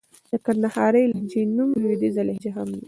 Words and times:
د 0.29 0.31
کندهارۍ 0.45 1.03
لهجې 1.11 1.41
نوم 1.55 1.69
لوېديځه 1.81 2.21
لهجه 2.27 2.51
هم 2.55 2.67
دئ. 2.73 2.79